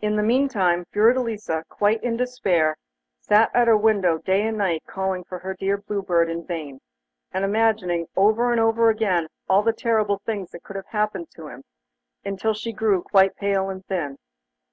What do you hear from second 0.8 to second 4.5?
Fiordelisa, quite in despair, sat at her window day